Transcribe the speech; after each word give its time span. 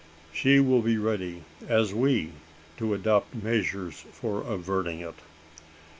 She 0.33 0.59
will 0.59 0.81
be 0.81 0.97
ready, 0.97 1.43
as 1.67 1.93
we, 1.93 2.31
to 2.77 2.95
adopt 2.95 3.35
measures 3.35 4.03
for 4.11 4.41
averting 4.41 4.99
it." 5.01 5.19